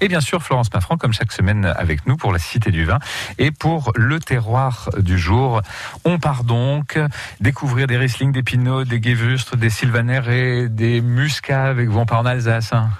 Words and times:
Et 0.00 0.06
bien 0.06 0.20
sûr, 0.20 0.44
Florence 0.44 0.72
Maffran, 0.72 0.96
comme 0.96 1.12
chaque 1.12 1.32
semaine 1.32 1.64
avec 1.64 2.06
nous 2.06 2.16
pour 2.16 2.32
la 2.32 2.38
Cité 2.38 2.70
du 2.70 2.84
Vin 2.84 3.00
et 3.38 3.50
pour 3.50 3.90
le 3.96 4.20
terroir 4.20 4.90
du 4.96 5.18
jour. 5.18 5.60
On 6.04 6.20
part 6.20 6.44
donc 6.44 6.96
découvrir 7.40 7.88
des 7.88 7.96
Riesling, 7.96 8.30
des 8.30 8.44
Pinots, 8.44 8.84
des 8.84 9.02
Gewürztr, 9.02 9.56
des 9.56 9.70
Sylvaner 9.70 10.20
et 10.28 10.68
des 10.68 11.00
Muscats 11.00 11.64
avec 11.64 11.88
vous. 11.88 11.98
On 11.98 12.06
part 12.06 12.20
en 12.20 12.26
Alsace. 12.26 12.72
Hein. 12.72 12.90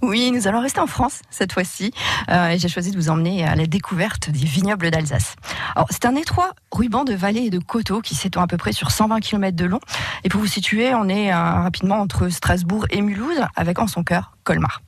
Oui, 0.00 0.30
nous 0.30 0.46
allons 0.46 0.60
rester 0.60 0.78
en 0.78 0.86
France 0.86 1.22
cette 1.28 1.52
fois-ci. 1.52 1.92
Euh, 2.30 2.50
et 2.50 2.58
j'ai 2.60 2.68
choisi 2.68 2.92
de 2.92 2.96
vous 2.98 3.08
emmener 3.08 3.44
à 3.44 3.56
la 3.56 3.66
découverte 3.66 4.30
des 4.30 4.44
vignobles 4.44 4.92
d'Alsace. 4.92 5.34
Alors, 5.74 5.88
c'est 5.90 6.04
un 6.04 6.14
étroit 6.14 6.52
ruban 6.70 7.02
de 7.02 7.14
vallées 7.14 7.46
et 7.46 7.50
de 7.50 7.58
coteaux 7.58 8.00
qui 8.00 8.14
s'étend 8.14 8.42
à 8.42 8.46
peu 8.46 8.58
près 8.58 8.70
sur 8.70 8.92
120 8.92 9.18
km 9.18 9.56
de 9.56 9.64
long. 9.64 9.80
Et 10.22 10.28
pour 10.28 10.40
vous 10.40 10.46
situer, 10.46 10.94
on 10.94 11.08
est 11.08 11.32
euh, 11.32 11.36
rapidement 11.36 11.96
entre 11.96 12.28
Strasbourg 12.28 12.86
et 12.90 13.02
Mulhouse, 13.02 13.40
avec 13.56 13.80
en 13.80 13.88
son 13.88 14.04
cœur 14.04 14.36
Colmar. 14.44 14.82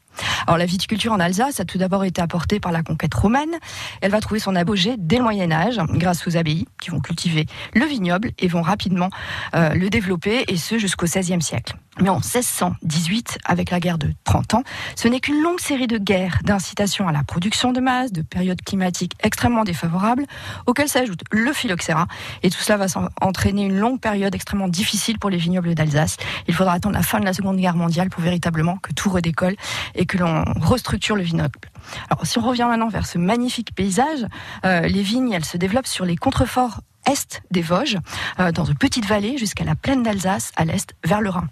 Alors 0.46 0.58
la 0.58 0.66
viticulture 0.66 1.12
en 1.12 1.20
Alsace 1.20 1.60
a 1.60 1.64
tout 1.64 1.78
d'abord 1.78 2.04
été 2.04 2.20
apportée 2.20 2.60
par 2.60 2.72
la 2.72 2.82
conquête 2.82 3.14
romaine. 3.14 3.56
Elle 4.00 4.10
va 4.10 4.20
trouver 4.20 4.40
son 4.40 4.54
apogée 4.56 4.94
dès 4.98 5.16
le 5.16 5.22
Moyen 5.22 5.50
Âge 5.52 5.80
grâce 5.90 6.26
aux 6.26 6.36
abbayes 6.36 6.66
qui 6.80 6.90
vont 6.90 7.00
cultiver 7.00 7.46
le 7.74 7.84
vignoble 7.84 8.32
et 8.38 8.48
vont 8.48 8.62
rapidement 8.62 9.10
euh, 9.54 9.74
le 9.74 9.90
développer 9.90 10.44
et 10.48 10.56
ce 10.56 10.78
jusqu'au 10.78 11.06
XVIe 11.06 11.42
siècle. 11.42 11.76
Mais 11.98 12.10
en 12.10 12.16
1618, 12.16 13.38
avec 13.46 13.70
la 13.70 13.80
guerre 13.80 13.96
de 13.96 14.12
30 14.24 14.54
ans, 14.54 14.62
ce 14.96 15.08
n'est 15.08 15.20
qu'une 15.20 15.40
longue 15.40 15.60
série 15.60 15.86
de 15.86 15.96
guerres, 15.96 16.40
d'incitations 16.44 17.08
à 17.08 17.12
la 17.12 17.24
production 17.24 17.72
de 17.72 17.80
masse, 17.80 18.12
de 18.12 18.20
périodes 18.20 18.60
climatiques 18.60 19.12
extrêmement 19.22 19.64
défavorables, 19.64 20.26
auxquelles 20.66 20.90
s'ajoute 20.90 21.20
le 21.30 21.54
phylloxéra. 21.54 22.06
Et 22.42 22.50
tout 22.50 22.60
cela 22.60 22.76
va 22.76 22.86
entraîner 23.22 23.64
une 23.64 23.78
longue 23.78 23.98
période 23.98 24.34
extrêmement 24.34 24.68
difficile 24.68 25.18
pour 25.18 25.30
les 25.30 25.38
vignobles 25.38 25.74
d'Alsace. 25.74 26.18
Il 26.48 26.54
faudra 26.54 26.74
attendre 26.74 26.94
la 26.94 27.02
fin 27.02 27.18
de 27.18 27.24
la 27.24 27.32
Seconde 27.32 27.56
Guerre 27.56 27.76
mondiale 27.76 28.10
pour 28.10 28.22
véritablement 28.22 28.76
que 28.76 28.92
tout 28.92 29.08
redécolle 29.08 29.56
et 29.94 30.04
que 30.04 30.18
l'on 30.18 30.25
restructure 30.60 31.16
le 31.16 31.22
vignoble. 31.22 31.58
Alors, 32.10 32.26
si 32.26 32.38
on 32.38 32.42
revient 32.42 32.66
maintenant 32.68 32.88
vers 32.88 33.06
ce 33.06 33.18
magnifique 33.18 33.74
paysage, 33.74 34.26
euh, 34.64 34.80
les 34.80 35.02
vignes, 35.02 35.32
elles 35.32 35.44
se 35.44 35.56
développent 35.56 35.86
sur 35.86 36.04
les 36.04 36.16
contreforts 36.16 36.80
est 37.06 37.42
des 37.50 37.62
Vosges, 37.62 37.98
euh, 38.40 38.52
dans 38.52 38.64
une 38.64 38.76
petite 38.76 39.06
vallée 39.06 39.38
jusqu'à 39.38 39.64
la 39.64 39.74
plaine 39.74 40.02
d'Alsace, 40.02 40.52
à 40.56 40.64
l'est, 40.64 40.94
vers 41.04 41.20
le 41.20 41.30
Rhin. 41.30 41.48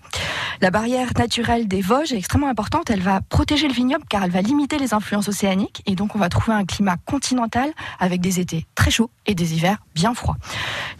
La 0.60 0.70
barrière 0.70 1.08
naturelle 1.18 1.66
des 1.68 1.80
Vosges 1.80 2.12
est 2.12 2.16
extrêmement 2.16 2.48
importante. 2.48 2.90
Elle 2.90 3.00
va 3.00 3.20
protéger 3.20 3.68
le 3.68 3.74
vignoble 3.74 4.04
car 4.08 4.22
elle 4.24 4.30
va 4.30 4.42
limiter 4.42 4.78
les 4.78 4.94
influences 4.94 5.28
océaniques 5.28 5.82
et 5.86 5.94
donc 5.94 6.14
on 6.14 6.18
va 6.18 6.28
trouver 6.28 6.56
un 6.56 6.64
climat 6.64 6.96
continental 7.04 7.70
avec 7.98 8.20
des 8.20 8.40
étés 8.40 8.66
très 8.74 8.90
chauds 8.90 9.10
et 9.26 9.34
des 9.34 9.54
hivers 9.54 9.78
bien 9.94 10.14
froids. 10.14 10.36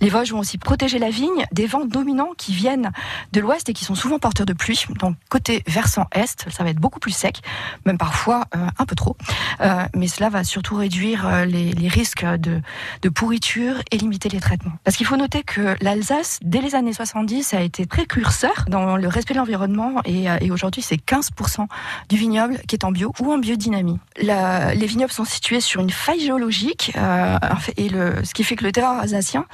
Les 0.01 0.09
Vosges 0.09 0.33
vont 0.33 0.41
aussi 0.41 0.59
protéger 0.59 0.99
la 0.99 1.11
vigne 1.11 1.47
des 1.53 1.67
vents 1.67 1.87
dominants 1.87 2.31
qui 2.37 2.53
viennent 2.53 2.91
de 3.33 3.41
l'ouest 3.41 3.69
et 3.69 3.73
qui 3.73 3.85
sont 3.85 3.95
souvent 3.95 4.19
porteurs 4.19 4.47
de 4.47 4.53
pluie. 4.53 4.85
Donc 4.99 5.17
côté 5.29 5.63
versant 5.67 6.07
est, 6.13 6.51
ça 6.51 6.65
va 6.65 6.71
être 6.71 6.81
beaucoup 6.81 7.01
plus 7.01 7.13
sec, 7.13 7.41
même 7.87 7.99
parfois 7.99 8.45
euh, 8.57 8.67
un 8.79 8.87
peu 8.87 8.95
trop. 8.95 9.17
Euh, 9.61 9.85
mais 9.95 10.09
cela 10.09 10.31
va 10.31 10.45
surtout 10.45 10.77
réduire 10.77 11.47
les, 11.47 11.73
risques 11.89 12.25
de 12.25 13.09
pourriture 13.09 13.77
et 13.91 13.99
limiter 13.99 14.29
les 14.29 14.41
Parce 14.85 14.97
qu'il 14.97 15.07
faut 15.07 15.17
noter 15.17 15.43
que 15.43 15.77
l'Alsace, 15.81 16.39
dès 16.43 16.61
les 16.61 16.75
années 16.75 16.93
70, 16.93 17.55
a 17.55 17.63
été 17.63 17.87
précurseur 17.87 18.65
dans 18.69 18.97
le 18.97 19.09
respect 19.09 19.35
de 19.35 19.39
l'environnement 19.39 20.01
et, 20.05 20.27
et 20.41 20.51
aujourd'hui 20.51 20.83
c'est 20.83 20.97
15% 20.97 21.67
du 22.09 22.17
vignoble 22.17 22.59
qui 22.67 22.77
est 22.77 22.85
en 22.85 22.93
bio 22.93 23.13
ou 23.21 23.33
en 23.33 23.39
biodynamie. 23.39 23.99
Les 24.21 24.87
vignobles 24.87 25.13
sont 25.13 25.25
situés 25.25 25.61
sur 25.61 25.81
une 25.81 25.91
faille 25.91 26.21
géologique 26.21 26.93
euh, 26.97 27.39
et 27.77 27.89
le, 27.89 28.25
ce 28.25 28.35
qui 28.35 28.45
fait 28.45 28.57
que 28.57 28.65
le 28.65 28.73
terroir 28.73 29.01
alsacien 29.01 29.47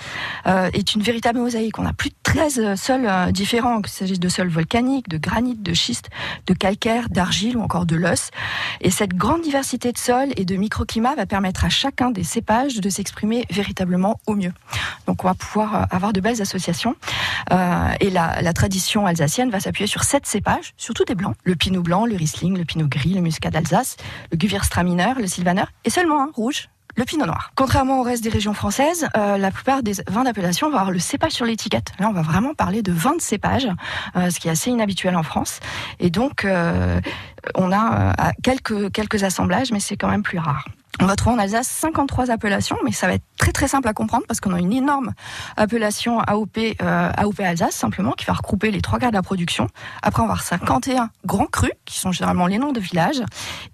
euh, 0.46 0.70
est 0.72 0.94
une 0.94 1.02
véritable 1.02 1.38
mosaïque. 1.38 1.78
On 1.78 1.86
a 1.86 1.92
plus 1.92 2.10
de 2.10 2.14
13 2.22 2.74
sols 2.74 3.06
euh, 3.06 3.30
différents, 3.30 3.80
qu'il 3.80 3.92
s'agisse 3.92 4.20
de 4.20 4.28
sols 4.28 4.48
volcaniques, 4.48 5.08
de 5.08 5.18
granit, 5.18 5.56
de 5.56 5.74
schiste, 5.74 6.10
de 6.46 6.54
calcaire, 6.54 7.08
d'argile 7.08 7.56
ou 7.56 7.62
encore 7.62 7.86
de 7.86 7.96
l'os. 7.96 8.30
Et 8.80 8.90
cette 8.90 9.14
grande 9.14 9.42
diversité 9.42 9.92
de 9.92 9.98
sols 9.98 10.32
et 10.36 10.44
de 10.44 10.56
microclimats 10.56 11.14
va 11.14 11.26
permettre 11.26 11.64
à 11.64 11.68
chacun 11.68 12.10
des 12.10 12.24
cépages 12.24 12.76
de 12.76 12.90
s'exprimer 12.90 13.44
véritablement 13.50 14.20
au 14.26 14.34
mieux. 14.34 14.52
Donc 15.06 15.24
on 15.24 15.28
va 15.28 15.34
pouvoir 15.34 15.74
euh, 15.74 15.84
avoir 15.90 16.12
de 16.12 16.20
belles 16.20 16.42
associations. 16.42 16.94
et 18.00 18.10
la, 18.10 18.42
la 18.42 18.52
tradition 18.52 19.06
alsacienne 19.06 19.50
va 19.50 19.60
s'appuyer 19.60 19.86
sur 19.86 20.04
sept 20.04 20.26
cépages, 20.26 20.72
surtout 20.76 21.04
des 21.04 21.14
blancs. 21.14 21.36
Le 21.44 21.54
pinot 21.56 21.82
blanc, 21.82 22.06
le 22.06 22.16
riesling, 22.16 22.56
le 22.56 22.64
pinot 22.64 22.86
gris, 22.86 23.14
le 23.14 23.20
muscat 23.20 23.50
d'Alsace, 23.50 23.96
le 24.32 24.38
gewürztraminer, 24.38 25.14
le 25.18 25.26
sylvaner, 25.26 25.64
et 25.84 25.90
seulement 25.90 26.22
un 26.22 26.30
rouge, 26.34 26.68
le 26.96 27.04
pinot 27.04 27.26
noir. 27.26 27.52
Contrairement 27.54 28.00
au 28.00 28.02
reste 28.02 28.22
des 28.22 28.30
régions 28.30 28.54
françaises, 28.54 29.08
euh, 29.16 29.38
la 29.38 29.50
plupart 29.50 29.82
des 29.82 29.92
vins 30.08 30.24
d'appellation 30.24 30.70
vont 30.70 30.76
avoir 30.76 30.90
le 30.90 30.98
cépage 30.98 31.32
sur 31.32 31.46
l'étiquette. 31.46 31.92
Là, 31.98 32.08
on 32.08 32.12
va 32.12 32.22
vraiment 32.22 32.54
parler 32.54 32.82
de 32.82 32.92
vins 32.92 33.16
de 33.16 33.20
cépage, 33.20 33.68
euh, 34.16 34.30
ce 34.30 34.40
qui 34.40 34.48
est 34.48 34.50
assez 34.50 34.70
inhabituel 34.70 35.16
en 35.16 35.22
France. 35.22 35.60
Et 35.98 36.10
donc, 36.10 36.44
euh, 36.44 37.00
on 37.54 37.72
a 37.72 38.32
quelques 38.42 39.24
assemblages, 39.24 39.72
mais 39.72 39.80
c'est 39.80 39.96
quand 39.96 40.08
même 40.08 40.22
plus 40.22 40.38
rare. 40.38 40.66
On 40.98 41.06
va 41.06 41.16
trouver 41.16 41.36
en 41.36 41.38
Alsace 41.38 41.68
53 41.68 42.30
appellations, 42.30 42.76
mais 42.84 42.92
ça 42.92 43.06
va 43.06 43.14
être 43.14 43.24
très 43.38 43.52
très 43.52 43.68
simple 43.68 43.88
à 43.88 43.92
comprendre 43.92 44.24
parce 44.26 44.40
qu'on 44.40 44.52
a 44.52 44.58
une 44.58 44.72
énorme 44.72 45.12
appellation 45.56 46.20
AOP, 46.20 46.58
euh, 46.82 47.10
Alsace 47.38 47.74
simplement 47.74 48.12
qui 48.12 48.26
va 48.26 48.32
regrouper 48.34 48.70
les 48.70 48.82
trois 48.82 48.98
quarts 48.98 49.10
de 49.10 49.16
la 49.16 49.22
production. 49.22 49.68
Après, 50.02 50.22
on 50.22 50.26
va 50.26 50.32
avoir 50.32 50.42
51 50.42 51.10
grands 51.24 51.46
crus 51.46 51.72
qui 51.84 51.98
sont 51.98 52.12
généralement 52.12 52.46
les 52.46 52.58
noms 52.58 52.72
de 52.72 52.80
villages 52.80 53.22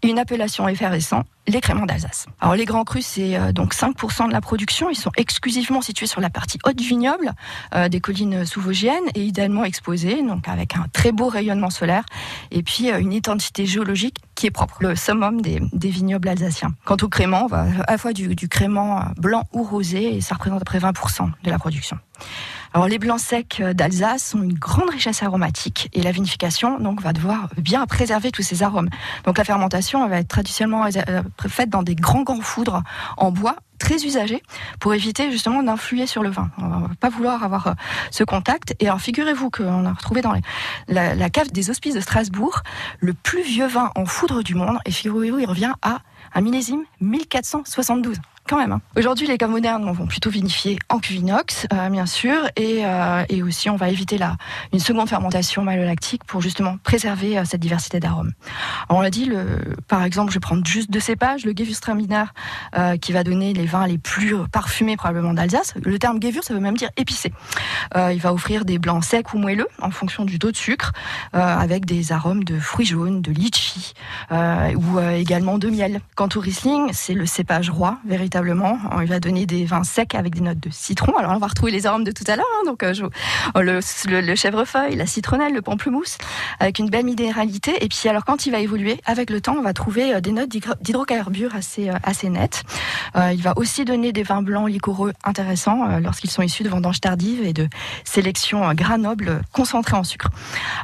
et 0.02 0.08
une 0.08 0.18
appellation 0.18 0.68
effervescent 0.68 1.24
les 1.48 1.60
créments 1.60 1.86
d'Alsace. 1.86 2.26
Alors 2.40 2.54
les 2.54 2.64
grands 2.64 2.84
crus, 2.84 3.06
c'est 3.06 3.36
euh, 3.36 3.52
donc 3.52 3.74
5% 3.74 4.28
de 4.28 4.32
la 4.32 4.40
production. 4.40 4.90
Ils 4.90 4.96
sont 4.96 5.12
exclusivement 5.16 5.80
situés 5.80 6.06
sur 6.06 6.20
la 6.20 6.30
partie 6.30 6.58
haute 6.64 6.76
du 6.76 6.86
vignoble 6.86 7.32
euh, 7.74 7.88
des 7.88 8.00
collines 8.00 8.44
sous-vosgiennes 8.44 9.08
et 9.14 9.22
idéalement 9.22 9.64
exposés, 9.64 10.22
donc 10.22 10.48
avec 10.48 10.76
un 10.76 10.86
très 10.92 11.12
beau 11.12 11.28
rayonnement 11.28 11.70
solaire 11.70 12.04
et 12.50 12.62
puis 12.62 12.90
une 12.90 13.12
identité 13.12 13.66
géologique 13.66 14.18
qui 14.36 14.46
est 14.46 14.50
propre, 14.50 14.76
le 14.80 14.94
summum 14.94 15.40
des, 15.40 15.60
des 15.72 15.88
vignobles 15.88 16.28
alsaciens. 16.28 16.74
Quant 16.84 16.96
au 17.02 17.08
crément, 17.08 17.44
on 17.44 17.46
va 17.48 17.66
à 17.86 17.92
la 17.92 17.98
fois 17.98 18.12
du, 18.12 18.36
du 18.36 18.48
crément 18.48 19.02
blanc 19.16 19.44
ou 19.52 19.64
rosé 19.64 20.14
et 20.14 20.20
ça 20.20 20.34
représente 20.36 20.62
à 20.62 20.64
peu 20.64 20.78
près 20.78 20.78
20% 20.78 21.30
de 21.42 21.50
la 21.50 21.58
production. 21.58 21.98
Alors 22.74 22.88
les 22.88 22.98
blancs 22.98 23.20
secs 23.20 23.62
d'Alsace 23.74 24.34
ont 24.34 24.42
une 24.42 24.54
grande 24.54 24.90
richesse 24.90 25.22
aromatique 25.22 25.88
et 25.92 26.02
la 26.02 26.12
vinification 26.12 26.78
donc 26.78 27.00
va 27.00 27.12
devoir 27.12 27.48
bien 27.56 27.86
préserver 27.86 28.30
tous 28.30 28.42
ces 28.42 28.62
arômes. 28.62 28.88
Donc 29.24 29.38
la 29.38 29.44
fermentation 29.44 30.06
va 30.08 30.18
être 30.18 30.28
traditionnellement 30.28 30.84
euh, 30.84 31.22
faite 31.48 31.70
dans 31.70 31.82
des 31.82 31.94
grands 31.94 32.22
grands 32.22 32.40
foudres 32.40 32.82
en 33.16 33.30
bois 33.30 33.56
très 33.78 34.04
usagés 34.04 34.42
pour 34.80 34.94
éviter 34.94 35.30
justement 35.30 35.62
d'influer 35.62 36.06
sur 36.06 36.22
le 36.22 36.30
vin. 36.30 36.50
On 36.58 36.68
va 36.68 36.90
pas 37.00 37.08
vouloir 37.08 37.44
avoir 37.44 37.66
euh, 37.68 37.72
ce 38.10 38.24
contact. 38.24 38.74
Et 38.80 38.86
alors 38.86 39.00
figurez-vous 39.00 39.50
qu'on 39.50 39.86
a 39.86 39.92
retrouvé 39.92 40.22
dans 40.22 40.34
la, 40.88 41.14
la, 41.14 41.30
cave 41.30 41.50
des 41.52 41.70
Hospices 41.70 41.94
de 41.94 42.00
Strasbourg 42.00 42.62
le 43.00 43.12
plus 43.12 43.42
vieux 43.42 43.66
vin 43.66 43.90
en 43.94 44.06
foudre 44.06 44.42
du 44.42 44.54
monde. 44.54 44.78
Et 44.86 44.90
figurez-vous, 44.90 45.38
il 45.38 45.46
revient 45.46 45.72
à 45.82 46.00
un 46.34 46.40
millésime 46.40 46.84
1472 47.00 48.18
Hein. 48.52 48.80
Aujourd'hui, 48.96 49.26
les 49.26 49.38
caves 49.38 49.50
modernes 49.50 49.90
vont 49.90 50.06
plutôt 50.06 50.30
vinifier 50.30 50.78
en 50.88 51.00
cuve 51.00 51.16
inox, 51.16 51.66
euh, 51.72 51.88
bien 51.88 52.06
sûr, 52.06 52.36
et, 52.56 52.84
euh, 52.84 53.24
et, 53.28 53.42
aussi 53.42 53.68
on 53.70 53.76
va 53.76 53.88
éviter 53.88 54.18
la, 54.18 54.36
une 54.72 54.78
seconde 54.78 55.08
fermentation 55.08 55.62
malolactique 55.62 56.24
pour 56.24 56.40
justement 56.40 56.78
préserver 56.82 57.38
euh, 57.38 57.44
cette 57.44 57.60
diversité 57.60 57.98
d'arômes. 57.98 58.32
On 58.88 59.00
l'a 59.00 59.10
dit, 59.10 59.30
par 59.88 60.04
exemple, 60.04 60.30
je 60.30 60.36
vais 60.36 60.40
prendre 60.40 60.64
juste 60.64 60.90
deux 60.90 61.00
cépages, 61.00 61.44
le 61.44 61.52
Gewürztraminer 61.56 62.24
euh, 62.76 62.96
qui 62.96 63.12
va 63.12 63.24
donner 63.24 63.52
les 63.52 63.66
vins 63.66 63.86
les 63.86 63.98
plus 63.98 64.36
parfumés 64.52 64.96
probablement 64.96 65.34
d'Alsace. 65.34 65.74
Le 65.82 65.98
terme 65.98 66.22
Gewürz, 66.22 66.44
ça 66.44 66.54
veut 66.54 66.60
même 66.60 66.76
dire 66.76 66.90
épicé. 66.96 67.32
Il 67.94 68.20
va 68.20 68.32
offrir 68.32 68.64
des 68.64 68.78
blancs 68.78 69.04
secs 69.04 69.32
ou 69.34 69.38
moelleux 69.38 69.68
en 69.80 69.90
fonction 69.90 70.24
du 70.24 70.38
taux 70.38 70.52
de 70.52 70.56
sucre, 70.56 70.92
avec 71.32 71.84
des 71.84 72.12
arômes 72.12 72.44
de 72.44 72.58
fruits 72.58 72.86
jaunes, 72.86 73.22
de 73.22 73.32
litchi 73.32 73.94
ou 74.30 75.00
également 75.00 75.58
de 75.58 75.68
miel. 75.68 76.00
Quant 76.14 76.28
au 76.34 76.40
Riesling, 76.40 76.90
c'est 76.92 77.14
le 77.14 77.26
cépage 77.26 77.70
roi, 77.70 77.98
véritablement 78.36 78.78
il 79.00 79.08
va 79.08 79.20
donner 79.20 79.46
des 79.46 79.64
vins 79.64 79.84
secs 79.84 80.14
avec 80.14 80.34
des 80.34 80.40
notes 80.40 80.60
de 80.60 80.70
citron. 80.70 81.16
Alors 81.16 81.32
on 81.32 81.38
va 81.38 81.46
retrouver 81.46 81.72
les 81.72 81.86
arômes 81.86 82.04
de 82.04 82.10
tout 82.10 82.24
à 82.26 82.36
l'heure, 82.36 82.46
hein, 82.60 82.66
donc 82.66 82.82
euh, 82.82 82.92
oh, 83.54 83.60
le, 83.60 83.80
le, 84.20 84.34
chèvrefeuille, 84.34 84.96
la 84.96 85.06
citronnelle, 85.06 85.52
le 85.52 85.62
pamplemousse, 85.62 86.18
avec 86.60 86.78
une 86.78 86.90
belle 86.90 87.04
minéralité. 87.04 87.84
Et 87.84 87.88
puis 87.88 88.08
alors 88.08 88.24
quand 88.24 88.46
il 88.46 88.52
va 88.52 88.58
évoluer, 88.58 89.00
avec 89.06 89.30
le 89.30 89.40
temps, 89.40 89.56
on 89.58 89.62
va 89.62 89.72
trouver 89.72 90.14
euh, 90.14 90.20
des 90.20 90.32
notes 90.32 90.50
d'hydrocarbures 90.80 91.54
assez 91.54 91.88
euh, 91.88 91.94
assez 92.02 92.28
nettes. 92.28 92.62
il 93.14 93.42
va 93.42 93.54
aussi 93.56 93.84
donner 93.84 94.12
des 94.12 94.22
vins 94.22 94.42
blancs 94.42 94.68
liquoreux 94.68 95.12
intéressants 95.24 95.98
lorsqu'ils 95.98 96.30
sont 96.30 96.42
issus 96.42 96.62
de 96.62 96.68
vendanges 96.68 97.00
tardives 97.00 97.42
et 97.42 97.52
de 97.52 97.68
sélection 98.04 98.72
gras 98.74 98.98
nobles 98.98 99.40
concentrés 99.52 99.96
en 99.96 100.04
sucre. 100.04 100.28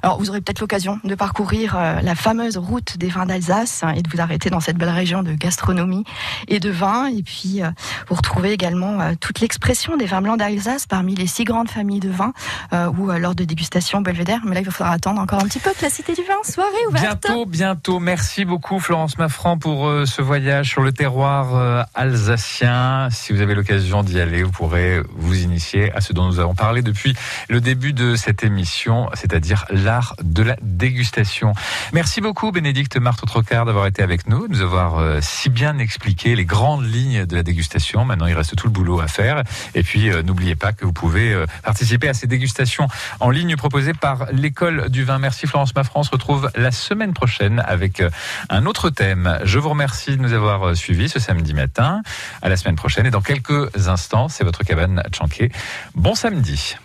Alors 0.02 0.18
vous 0.18 0.30
aurez 0.30 0.40
peut-être 0.40 0.60
l'occasion 0.60 1.00
de 1.04 1.14
parcourir 1.14 1.76
la 2.02 2.14
fameuse 2.14 2.56
route 2.56 2.96
des 2.98 3.08
vins 3.08 3.26
d'Alsace 3.26 3.82
hein, 3.82 3.92
et 3.94 4.02
de 4.02 4.08
vous 4.10 4.20
arrêter 4.20 4.50
dans 4.50 4.60
cette 4.60 4.76
belle 4.76 4.90
région 4.90 5.22
de 5.22 5.32
gastronomie 5.32 6.04
et 6.48 6.60
de 6.60 6.70
vin. 6.70 7.06
Et 7.06 7.22
puis 7.22 7.41
puis, 7.42 7.60
vous 8.08 8.14
retrouvez 8.14 8.52
également 8.52 9.14
toute 9.16 9.40
l'expression 9.40 9.96
des 9.96 10.06
vins 10.06 10.22
blancs 10.22 10.38
d'Alsace 10.38 10.86
parmi 10.86 11.16
les 11.16 11.26
six 11.26 11.42
grandes 11.44 11.68
familles 11.68 12.00
de 12.00 12.08
vins 12.10 12.32
ou 12.72 13.10
lors 13.10 13.34
de 13.34 13.42
dégustation 13.44 14.00
belvédère. 14.00 14.40
Mais 14.44 14.54
là, 14.54 14.60
il 14.60 14.64
va 14.64 14.70
falloir 14.70 14.94
attendre 14.94 15.20
encore 15.20 15.40
un 15.40 15.46
petit 15.46 15.58
peu 15.58 15.70
que 15.70 15.82
la 15.82 15.90
Cité 15.90 16.14
du 16.14 16.22
Vin, 16.22 16.34
soirée 16.44 16.70
ouverte. 16.88 17.26
Bientôt, 17.26 17.46
bientôt. 17.46 17.98
Merci 17.98 18.44
beaucoup, 18.44 18.78
Florence 18.78 19.18
Maffran, 19.18 19.58
pour 19.58 19.90
ce 20.06 20.22
voyage 20.22 20.68
sur 20.68 20.82
le 20.82 20.92
terroir 20.92 21.86
alsacien. 21.94 23.08
Si 23.10 23.32
vous 23.32 23.40
avez 23.40 23.54
l'occasion 23.54 24.04
d'y 24.04 24.20
aller, 24.20 24.44
vous 24.44 24.52
pourrez 24.52 25.00
vous 25.16 25.42
initier 25.42 25.92
à 25.92 26.00
ce 26.00 26.12
dont 26.12 26.26
nous 26.26 26.38
avons 26.38 26.54
parlé 26.54 26.82
depuis 26.82 27.14
le 27.48 27.60
début 27.60 27.92
de 27.92 28.14
cette 28.14 28.44
émission, 28.44 29.08
c'est-à-dire 29.14 29.64
l'art 29.70 30.14
de 30.22 30.42
la 30.42 30.56
dégustation. 30.62 31.54
Merci 31.92 32.20
beaucoup, 32.20 32.52
Bénédicte 32.52 32.96
Marteau-Trocard, 32.96 33.66
d'avoir 33.66 33.86
été 33.86 34.02
avec 34.02 34.28
nous, 34.28 34.46
de 34.46 34.52
nous 34.52 34.62
avoir 34.62 34.98
euh, 34.98 35.18
si 35.20 35.48
bien 35.48 35.78
expliqué 35.78 36.36
les 36.36 36.44
grandes 36.44 36.84
lignes 36.84 37.26
de 37.26 37.31
la 37.36 37.42
dégustation. 37.42 38.04
Maintenant, 38.04 38.26
il 38.26 38.34
reste 38.34 38.56
tout 38.56 38.66
le 38.66 38.72
boulot 38.72 39.00
à 39.00 39.08
faire. 39.08 39.42
Et 39.74 39.82
puis, 39.82 40.10
euh, 40.10 40.22
n'oubliez 40.22 40.56
pas 40.56 40.72
que 40.72 40.84
vous 40.84 40.92
pouvez 40.92 41.32
euh, 41.32 41.46
participer 41.62 42.08
à 42.08 42.14
ces 42.14 42.26
dégustations 42.26 42.88
en 43.20 43.30
ligne 43.30 43.56
proposées 43.56 43.94
par 43.94 44.26
l'école 44.32 44.88
du 44.88 45.04
vin. 45.04 45.18
Merci 45.18 45.46
Florence 45.46 45.74
Maffran. 45.74 46.00
On 46.00 46.04
se 46.04 46.10
retrouve 46.10 46.50
la 46.54 46.70
semaine 46.70 47.12
prochaine 47.12 47.62
avec 47.66 48.02
un 48.48 48.66
autre 48.66 48.90
thème. 48.90 49.38
Je 49.44 49.58
vous 49.58 49.68
remercie 49.68 50.16
de 50.16 50.22
nous 50.22 50.32
avoir 50.32 50.76
suivis 50.76 51.08
ce 51.08 51.18
samedi 51.18 51.54
matin. 51.54 52.02
À 52.42 52.48
la 52.48 52.56
semaine 52.56 52.76
prochaine. 52.76 53.06
Et 53.06 53.10
dans 53.10 53.20
quelques 53.20 53.88
instants, 53.88 54.28
c'est 54.28 54.44
votre 54.44 54.64
cabane 54.64 55.02
Chanquet. 55.12 55.50
Bon 55.94 56.14
samedi. 56.14 56.76